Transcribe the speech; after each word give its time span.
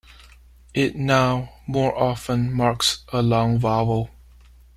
It 0.73 0.95
now 0.95 1.53
more 1.67 1.95
often 1.95 2.51
marks 2.51 3.03
a 3.13 3.21
long 3.21 3.59
vowel. 3.59 4.09